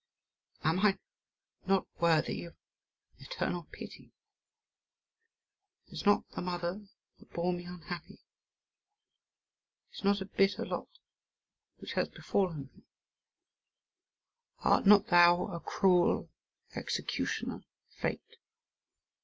"Am 0.63 0.77
not 1.67 1.85
I 1.95 2.01
worthy 2.01 2.43
of 2.45 2.55
eternal 3.19 3.67
pity? 3.71 4.11
Is 5.89 6.07
not 6.07 6.27
the 6.31 6.41
mother 6.41 6.87
that 7.19 7.29
bore 7.33 7.53
me 7.53 7.65
unhappy? 7.65 8.17
Is 9.93 9.99
it 9.99 10.05
not 10.05 10.19
a 10.21 10.25
bitter 10.25 10.65
lot 10.65 10.87
which 11.77 11.93
has 11.93 12.09
befallen 12.09 12.71
me? 12.73 12.87
Art 14.61 14.87
not 14.87 15.05
thou 15.05 15.45
a 15.53 15.59
cruel 15.59 16.31
executioner, 16.73 17.63
fate? 17.91 18.37